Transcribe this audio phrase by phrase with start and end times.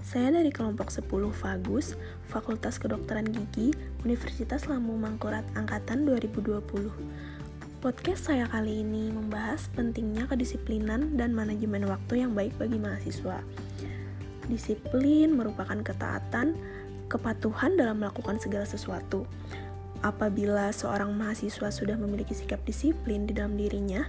[0.00, 1.04] Saya dari kelompok 10
[1.36, 6.88] Fagus, Fakultas Kedokteran Gigi, Universitas Lambung Mangkurat Angkatan 2020.
[7.84, 13.44] Podcast saya kali ini membahas pentingnya kedisiplinan dan manajemen waktu yang baik bagi mahasiswa.
[14.48, 16.56] Disiplin merupakan ketaatan,
[17.12, 19.28] kepatuhan dalam melakukan segala sesuatu.
[20.02, 24.02] Apabila seorang mahasiswa sudah memiliki sikap disiplin di dalam dirinya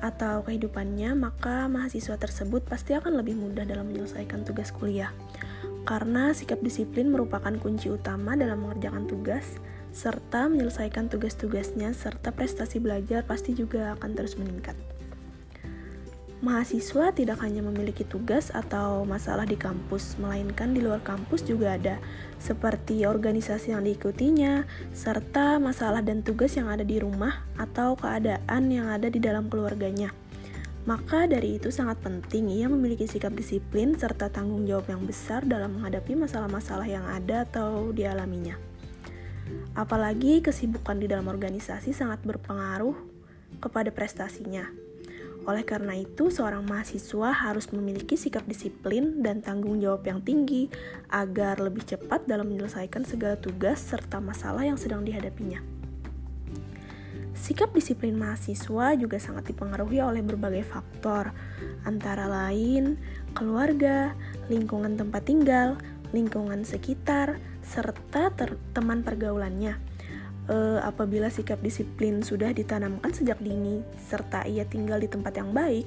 [0.00, 5.12] atau kehidupannya, maka mahasiswa tersebut pasti akan lebih mudah dalam menyelesaikan tugas kuliah.
[5.84, 9.60] Karena sikap disiplin merupakan kunci utama dalam mengerjakan tugas,
[9.92, 14.76] serta menyelesaikan tugas-tugasnya, serta prestasi belajar pasti juga akan terus meningkat.
[16.38, 21.98] Mahasiswa tidak hanya memiliki tugas atau masalah di kampus, melainkan di luar kampus juga ada,
[22.38, 24.62] seperti organisasi yang diikutinya,
[24.94, 30.14] serta masalah dan tugas yang ada di rumah atau keadaan yang ada di dalam keluarganya.
[30.86, 35.74] Maka dari itu sangat penting ia memiliki sikap disiplin serta tanggung jawab yang besar dalam
[35.74, 38.54] menghadapi masalah-masalah yang ada atau dialaminya.
[39.74, 42.94] Apalagi kesibukan di dalam organisasi sangat berpengaruh
[43.58, 44.87] kepada prestasinya.
[45.48, 50.68] Oleh karena itu, seorang mahasiswa harus memiliki sikap disiplin dan tanggung jawab yang tinggi
[51.08, 55.64] agar lebih cepat dalam menyelesaikan segala tugas serta masalah yang sedang dihadapinya.
[57.32, 61.32] Sikap disiplin mahasiswa juga sangat dipengaruhi oleh berbagai faktor,
[61.88, 63.00] antara lain
[63.32, 64.12] keluarga,
[64.52, 65.80] lingkungan tempat tinggal,
[66.12, 68.36] lingkungan sekitar, serta
[68.76, 69.87] teman pergaulannya
[70.48, 75.86] uh, apabila sikap disiplin sudah ditanamkan sejak dini, serta ia tinggal di tempat yang baik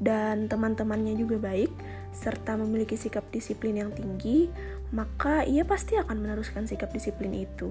[0.00, 1.68] dan teman-temannya juga baik,
[2.16, 4.48] serta memiliki sikap disiplin yang tinggi,
[4.96, 7.70] maka ia pasti akan meneruskan sikap disiplin itu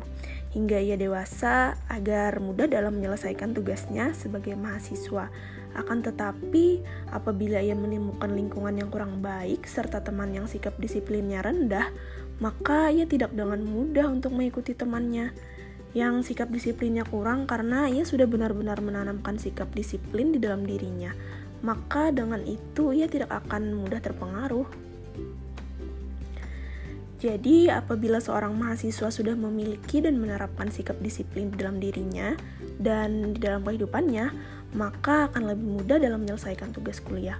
[0.53, 5.33] hingga ia dewasa agar mudah dalam menyelesaikan tugasnya sebagai mahasiswa.
[5.73, 11.89] Akan tetapi, apabila ia menemukan lingkungan yang kurang baik serta teman yang sikap disiplinnya rendah,
[12.37, 15.33] maka ia tidak dengan mudah untuk mengikuti temannya
[15.97, 21.13] yang sikap disiplinnya kurang karena ia sudah benar-benar menanamkan sikap disiplin di dalam dirinya.
[21.65, 24.67] Maka dengan itu ia tidak akan mudah terpengaruh.
[27.19, 32.31] Jadi, apabila seorang mahasiswa sudah memiliki dan menerapkan sikap disiplin di dalam dirinya
[32.79, 34.31] dan di dalam kehidupannya,
[34.79, 37.35] maka akan lebih mudah dalam menyelesaikan tugas kuliah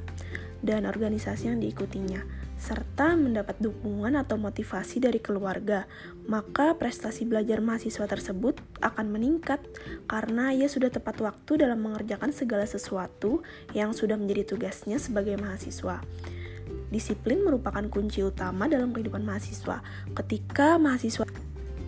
[0.60, 5.88] dan organisasi yang diikutinya serta mendapat dukungan atau motivasi dari keluarga,
[6.28, 9.64] maka prestasi belajar mahasiswa tersebut akan meningkat
[10.12, 16.04] karena ia sudah tepat waktu dalam mengerjakan segala sesuatu yang sudah menjadi tugasnya sebagai mahasiswa.
[16.92, 19.80] Disiplin merupakan kunci utama dalam kehidupan mahasiswa.
[20.12, 21.24] Ketika mahasiswa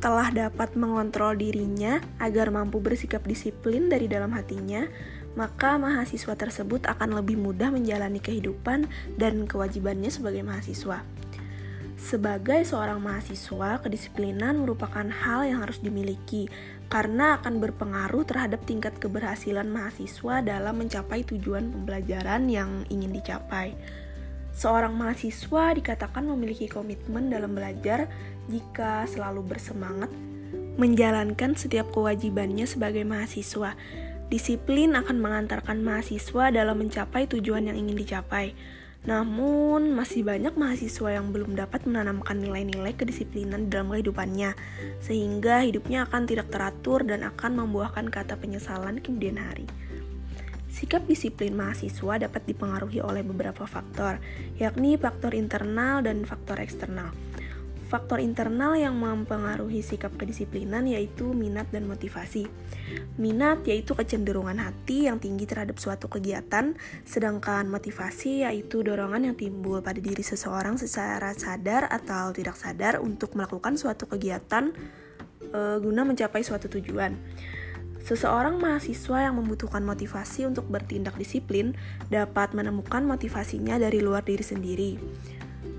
[0.02, 4.88] telah dapat mengontrol dirinya agar mampu bersikap disiplin dari dalam hatinya,
[5.34, 11.04] maka mahasiswa tersebut akan lebih mudah menjalani kehidupan dan kewajibannya sebagai mahasiswa.
[12.02, 16.50] Sebagai seorang mahasiswa, kedisiplinan merupakan hal yang harus dimiliki
[16.90, 23.78] karena akan berpengaruh terhadap tingkat keberhasilan mahasiswa dalam mencapai tujuan pembelajaran yang ingin dicapai.
[24.52, 28.10] Seorang mahasiswa dikatakan memiliki komitmen dalam belajar
[28.50, 30.12] jika selalu bersemangat
[30.76, 33.78] menjalankan setiap kewajibannya sebagai mahasiswa
[34.32, 38.56] Disiplin akan mengantarkan mahasiswa dalam mencapai tujuan yang ingin dicapai.
[39.04, 44.56] Namun, masih banyak mahasiswa yang belum dapat menanamkan nilai-nilai kedisiplinan dalam kehidupannya,
[45.04, 49.68] sehingga hidupnya akan tidak teratur dan akan membuahkan kata penyesalan kemudian hari.
[50.72, 54.24] Sikap disiplin mahasiswa dapat dipengaruhi oleh beberapa faktor,
[54.56, 57.12] yakni faktor internal dan faktor eksternal.
[57.92, 62.48] Faktor internal yang mempengaruhi sikap kedisiplinan yaitu minat dan motivasi.
[63.20, 69.84] Minat yaitu kecenderungan hati yang tinggi terhadap suatu kegiatan, sedangkan motivasi yaitu dorongan yang timbul
[69.84, 74.72] pada diri seseorang secara sadar atau tidak sadar untuk melakukan suatu kegiatan
[75.52, 77.20] e, guna mencapai suatu tujuan.
[78.08, 81.76] Seseorang mahasiswa yang membutuhkan motivasi untuk bertindak disiplin
[82.08, 84.92] dapat menemukan motivasinya dari luar diri sendiri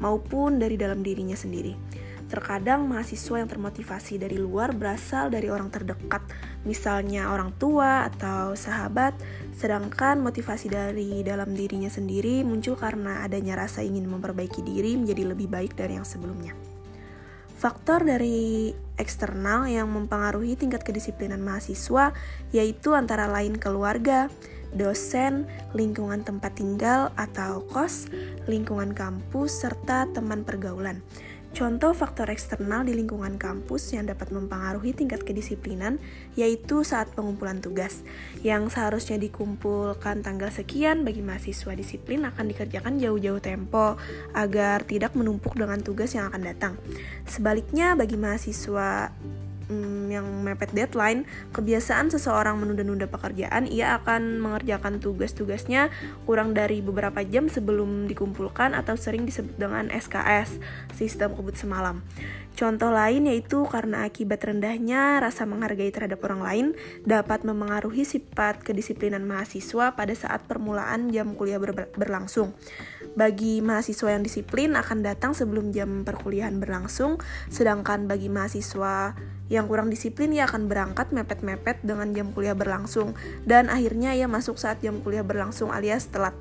[0.03, 2.02] maupun dari dalam dirinya sendiri.
[2.33, 6.25] Terkadang mahasiswa yang termotivasi dari luar berasal dari orang terdekat,
[6.65, 9.13] misalnya orang tua atau sahabat,
[9.53, 15.53] sedangkan motivasi dari dalam dirinya sendiri muncul karena adanya rasa ingin memperbaiki diri menjadi lebih
[15.53, 16.57] baik dari yang sebelumnya.
[17.61, 22.17] Faktor dari eksternal yang mempengaruhi tingkat kedisiplinan mahasiswa
[22.49, 24.33] yaitu antara lain keluarga,
[24.73, 25.45] dosen,
[25.77, 28.09] lingkungan tempat tinggal atau kos,
[28.49, 31.05] lingkungan kampus, serta teman pergaulan.
[31.53, 36.01] Contoh faktor eksternal di lingkungan kampus yang dapat mempengaruhi tingkat kedisiplinan
[36.33, 38.01] yaitu saat pengumpulan tugas.
[38.41, 44.01] Yang seharusnya dikumpulkan tanggal sekian bagi mahasiswa disiplin akan dikerjakan jauh-jauh tempo
[44.33, 46.75] agar tidak menumpuk dengan tugas yang akan datang.
[47.29, 49.13] Sebaliknya bagi mahasiswa
[49.73, 51.25] hmm, yang mepet deadline,
[51.57, 55.89] kebiasaan seseorang menunda-nunda pekerjaan, ia akan mengerjakan tugas-tugasnya
[56.29, 60.61] kurang dari beberapa jam sebelum dikumpulkan atau sering disebut dengan SKS,
[60.93, 62.05] sistem kebut semalam.
[62.53, 66.67] Contoh lain yaitu karena akibat rendahnya rasa menghargai terhadap orang lain
[67.09, 72.53] dapat memengaruhi sifat kedisiplinan mahasiswa pada saat permulaan jam kuliah ber berlangsung.
[73.13, 77.21] Bagi mahasiswa yang disiplin akan datang sebelum jam perkuliahan berlangsung,
[77.53, 79.13] sedangkan bagi mahasiswa
[79.53, 83.13] yang kurang disiplin ia akan berangkat mepet-mepet dengan jam kuliah berlangsung
[83.45, 86.33] dan akhirnya ia masuk saat jam kuliah berlangsung alias telat.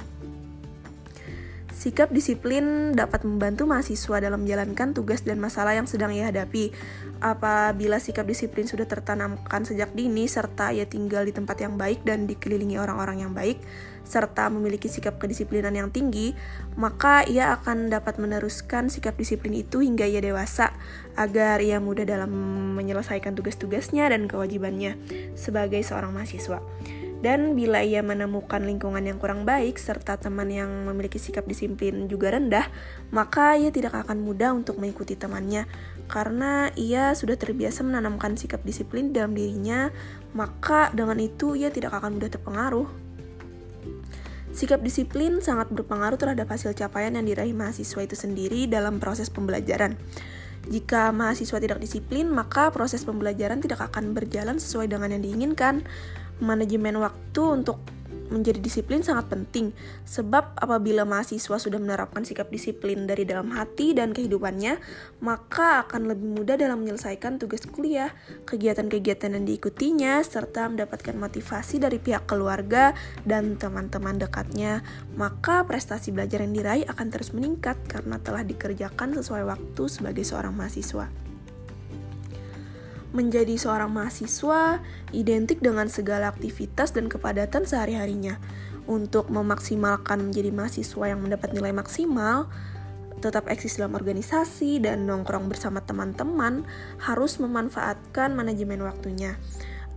[1.81, 6.69] Sikap disiplin dapat membantu mahasiswa dalam menjalankan tugas dan masalah yang sedang ia hadapi.
[7.17, 12.29] Apabila sikap disiplin sudah tertanamkan sejak dini, serta ia tinggal di tempat yang baik dan
[12.29, 13.57] dikelilingi orang-orang yang baik,
[14.03, 16.33] serta memiliki sikap kedisiplinan yang tinggi,
[16.75, 20.74] maka ia akan dapat meneruskan sikap disiplin itu hingga ia dewasa,
[21.15, 22.31] agar ia mudah dalam
[22.75, 24.98] menyelesaikan tugas-tugasnya dan kewajibannya
[25.38, 26.59] sebagai seorang mahasiswa.
[27.21, 32.33] Dan bila ia menemukan lingkungan yang kurang baik serta teman yang memiliki sikap disiplin juga
[32.33, 32.65] rendah,
[33.13, 35.69] maka ia tidak akan mudah untuk mengikuti temannya
[36.09, 39.94] karena ia sudah terbiasa menanamkan sikap disiplin dalam dirinya,
[40.36, 42.89] maka dengan itu ia tidak akan mudah terpengaruh.
[44.51, 49.95] Sikap disiplin sangat berpengaruh terhadap hasil capaian yang diraih mahasiswa itu sendiri dalam proses pembelajaran.
[50.68, 55.81] Jika mahasiswa tidak disiplin, maka proses pembelajaran tidak akan berjalan sesuai dengan yang diinginkan
[56.44, 57.81] manajemen waktu untuk
[58.31, 59.75] menjadi disiplin sangat penting,
[60.07, 64.79] sebab apabila mahasiswa sudah menerapkan sikap disiplin dari dalam hati dan kehidupannya,
[65.21, 68.15] maka akan lebih mudah dalam menyelesaikan tugas kuliah,
[68.47, 72.95] kegiatan-kegiatan yang diikutinya, serta mendapatkan motivasi dari pihak keluarga
[73.27, 74.81] dan teman-teman dekatnya.
[75.19, 80.55] Maka prestasi belajar yang diraih akan terus meningkat karena telah dikerjakan sesuai waktu sebagai seorang
[80.55, 81.30] mahasiswa
[83.11, 84.79] menjadi seorang mahasiswa
[85.11, 88.39] identik dengan segala aktivitas dan kepadatan sehari-harinya.
[88.87, 92.49] Untuk memaksimalkan menjadi mahasiswa yang mendapat nilai maksimal,
[93.21, 96.65] tetap eksis dalam organisasi dan nongkrong bersama teman-teman,
[96.97, 99.37] harus memanfaatkan manajemen waktunya.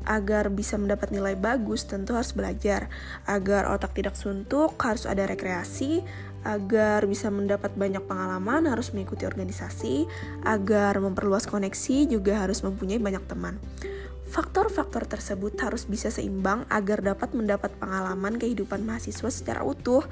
[0.05, 2.93] Agar bisa mendapat nilai bagus, tentu harus belajar.
[3.25, 6.05] Agar otak tidak suntuk, harus ada rekreasi
[6.45, 10.07] agar bisa mendapat banyak pengalaman harus mengikuti organisasi,
[10.45, 13.57] agar memperluas koneksi juga harus mempunyai banyak teman.
[14.35, 20.03] Faktor-faktor tersebut harus bisa seimbang agar dapat mendapat pengalaman kehidupan mahasiswa secara utuh.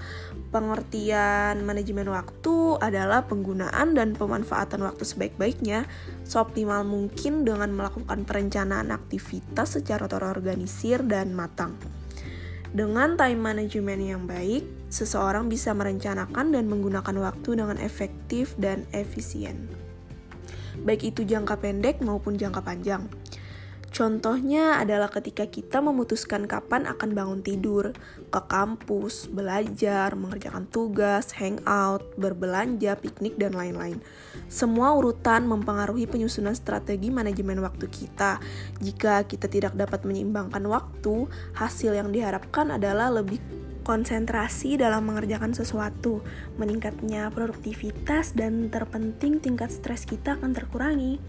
[0.54, 5.90] Pengertian manajemen waktu adalah penggunaan dan pemanfaatan waktu sebaik-baiknya,
[6.22, 11.74] seoptimal mungkin dengan melakukan perencanaan aktivitas secara terorganisir dan matang.
[12.72, 19.68] Dengan time management yang baik, seseorang bisa merencanakan dan menggunakan waktu dengan efektif dan efisien.
[20.80, 23.04] Baik itu jangka pendek maupun jangka panjang.
[23.92, 27.92] Contohnya adalah ketika kita memutuskan kapan akan bangun tidur,
[28.32, 34.00] ke kampus, belajar, mengerjakan tugas, hangout, berbelanja, piknik, dan lain-lain.
[34.48, 38.40] Semua urutan mempengaruhi penyusunan strategi manajemen waktu kita.
[38.80, 43.44] Jika kita tidak dapat menyeimbangkan waktu, hasil yang diharapkan adalah lebih
[43.84, 46.24] konsentrasi dalam mengerjakan sesuatu,
[46.56, 51.20] meningkatnya produktivitas, dan terpenting tingkat stres kita akan terkurangi.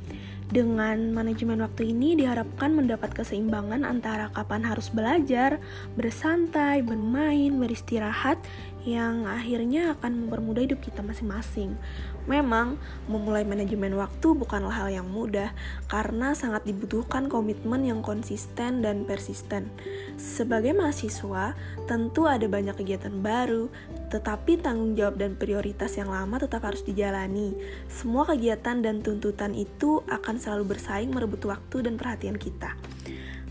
[0.51, 5.61] Dengan manajemen waktu ini diharapkan mendapat keseimbangan antara kapan harus belajar,
[5.95, 8.41] bersantai, bermain, beristirahat
[8.83, 11.75] yang akhirnya akan mempermudah hidup kita masing-masing.
[12.23, 12.79] Memang,
[13.11, 15.51] memulai manajemen waktu bukanlah hal yang mudah
[15.91, 19.67] karena sangat dibutuhkan komitmen yang konsisten dan persisten.
[20.15, 21.55] Sebagai mahasiswa,
[21.87, 23.67] tentu ada banyak kegiatan baru,
[24.07, 27.55] tetapi tanggung jawab dan prioritas yang lama tetap harus dijalani.
[27.91, 32.92] Semua kegiatan dan tuntutan itu akan selalu bersaing merebut waktu dan perhatian kita.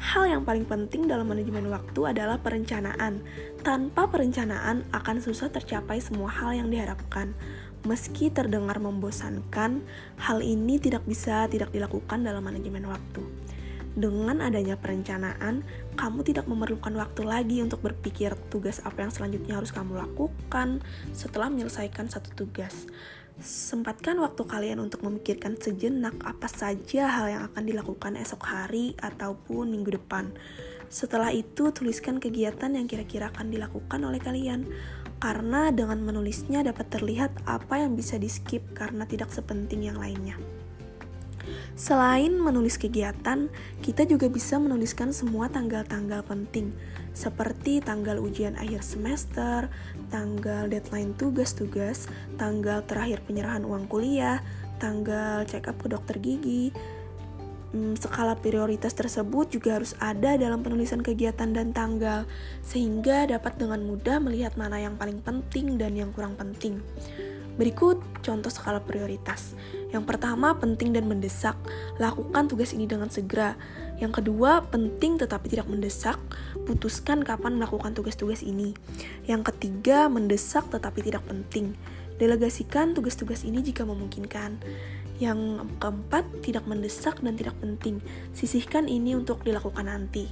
[0.03, 3.23] Hal yang paling penting dalam manajemen waktu adalah perencanaan.
[3.63, 7.31] Tanpa perencanaan akan susah tercapai semua hal yang diharapkan.
[7.87, 9.79] Meski terdengar membosankan,
[10.19, 13.23] hal ini tidak bisa tidak dilakukan dalam manajemen waktu.
[13.95, 15.63] Dengan adanya perencanaan,
[15.95, 20.83] kamu tidak memerlukan waktu lagi untuk berpikir tugas apa yang selanjutnya harus kamu lakukan
[21.15, 22.91] setelah menyelesaikan satu tugas.
[23.43, 29.67] Sempatkan waktu kalian untuk memikirkan sejenak apa saja hal yang akan dilakukan esok hari ataupun
[29.67, 30.31] minggu depan.
[30.87, 34.71] Setelah itu, tuliskan kegiatan yang kira-kira akan dilakukan oleh kalian
[35.19, 40.39] karena dengan menulisnya dapat terlihat apa yang bisa di-skip karena tidak sepenting yang lainnya.
[41.75, 43.51] Selain menulis kegiatan,
[43.83, 46.71] kita juga bisa menuliskan semua tanggal-tanggal penting,
[47.13, 49.69] seperti tanggal ujian akhir semester,
[50.09, 52.09] tanggal deadline tugas-tugas,
[52.41, 54.41] tanggal terakhir penyerahan uang kuliah,
[54.81, 56.73] tanggal check up ke dokter gigi.
[57.73, 62.29] Hmm, skala prioritas tersebut juga harus ada dalam penulisan kegiatan dan tanggal,
[62.61, 66.85] sehingga dapat dengan mudah melihat mana yang paling penting dan yang kurang penting.
[67.57, 69.53] Berikut contoh skala prioritas.
[69.93, 71.57] Yang pertama, penting dan mendesak.
[72.01, 73.57] Lakukan tugas ini dengan segera.
[74.01, 76.19] Yang kedua, penting tetapi tidak mendesak.
[76.65, 78.73] Putuskan kapan melakukan tugas-tugas ini.
[79.27, 81.75] Yang ketiga, mendesak tetapi tidak penting.
[82.17, 84.59] Delegasikan tugas-tugas ini jika memungkinkan.
[85.23, 88.03] Yang keempat, tidak mendesak dan tidak penting.
[88.35, 90.27] Sisihkan ini untuk dilakukan nanti.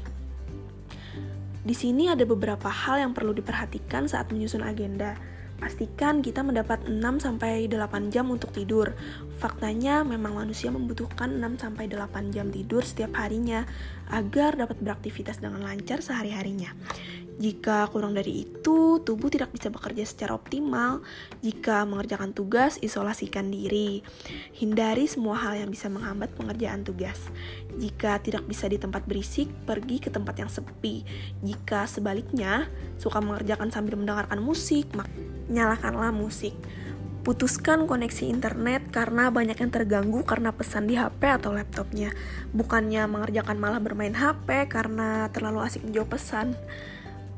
[1.61, 5.15] Di sini ada beberapa hal yang perlu diperhatikan saat menyusun agenda.
[5.61, 7.69] Pastikan kita mendapat 6-8
[8.09, 8.97] jam untuk tidur.
[9.37, 13.69] Faktanya memang manusia membutuhkan 6-8 jam tidur setiap harinya
[14.09, 16.73] agar dapat beraktivitas dengan lancar sehari-harinya.
[17.41, 21.01] Jika kurang dari itu, tubuh tidak bisa bekerja secara optimal.
[21.41, 24.05] Jika mengerjakan tugas, isolasikan diri.
[24.53, 27.17] Hindari semua hal yang bisa menghambat pengerjaan tugas.
[27.81, 31.01] Jika tidak bisa di tempat berisik, pergi ke tempat yang sepi.
[31.41, 32.69] Jika sebaliknya,
[33.01, 34.93] suka mengerjakan sambil mendengarkan musik,
[35.49, 36.53] nyalakanlah musik.
[37.21, 42.13] Putuskan koneksi internet karena banyak yang terganggu karena pesan di HP atau laptopnya.
[42.53, 46.53] Bukannya mengerjakan malah bermain HP karena terlalu asik menjawab pesan.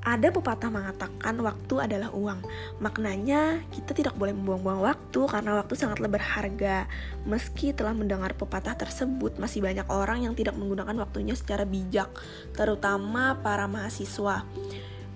[0.02, 2.42] Ada pepatah mengatakan waktu adalah uang.
[2.82, 6.90] Maknanya kita tidak boleh membuang-buang waktu karena waktu sangatlah berharga.
[7.22, 12.10] Meski telah mendengar pepatah tersebut, masih banyak orang yang tidak menggunakan waktunya secara bijak,
[12.50, 14.42] terutama para mahasiswa.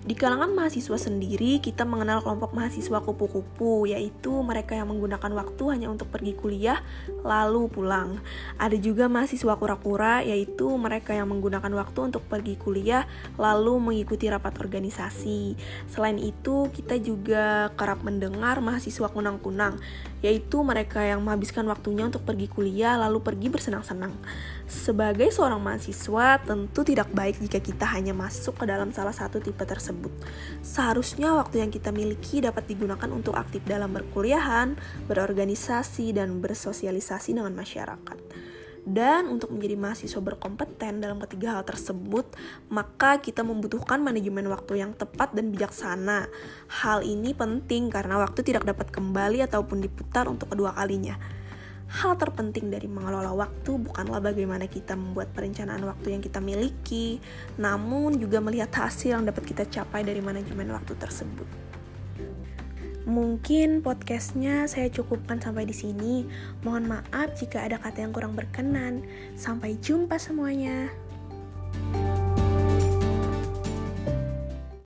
[0.06, 5.90] Di kalangan mahasiswa sendiri, kita mengenal kelompok mahasiswa kupu-kupu, yaitu mereka yang menggunakan waktu hanya
[5.90, 6.78] untuk pergi kuliah,
[7.26, 8.22] lalu pulang.
[8.54, 13.02] Ada juga mahasiswa kura-kura, yaitu mereka yang menggunakan waktu untuk pergi kuliah,
[13.34, 15.58] lalu mengikuti rapat organisasi.
[15.90, 19.82] Selain itu, kita juga kerap mendengar mahasiswa kunang-kunang,
[20.22, 24.14] yaitu mereka yang menghabiskan waktunya untuk pergi kuliah, lalu pergi bersenang-senang.
[24.66, 29.62] Sebagai seorang mahasiswa, tentu tidak baik jika kita hanya masuk ke dalam salah satu tipe
[29.62, 30.10] tersebut.
[30.58, 34.74] Seharusnya waktu yang kita miliki dapat digunakan untuk aktif dalam berkuliahan,
[35.06, 38.18] berorganisasi, dan bersosialisasi dengan masyarakat.
[38.86, 42.30] Dan untuk menjadi mahasiswa berkompeten dalam ketiga hal tersebut,
[42.70, 46.30] maka kita membutuhkan manajemen waktu yang tepat dan bijaksana.
[46.70, 51.18] Hal ini penting karena waktu tidak dapat kembali ataupun diputar untuk kedua kalinya.
[51.86, 57.22] Hal terpenting dari mengelola waktu bukanlah bagaimana kita membuat perencanaan waktu yang kita miliki,
[57.62, 61.46] namun juga melihat hasil yang dapat kita capai dari manajemen waktu tersebut.
[63.06, 66.26] Mungkin podcastnya saya cukupkan sampai di sini.
[66.66, 69.06] Mohon maaf jika ada kata yang kurang berkenan.
[69.38, 70.90] Sampai jumpa semuanya.